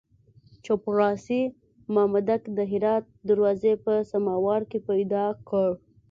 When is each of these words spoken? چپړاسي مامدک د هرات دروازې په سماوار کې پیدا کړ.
چپړاسي 0.65 1.41
مامدک 1.95 2.41
د 2.57 2.59
هرات 2.71 3.03
دروازې 3.29 3.73
په 3.83 3.93
سماوار 4.11 4.61
کې 4.69 4.79
پیدا 4.89 5.25
کړ. 5.47 5.69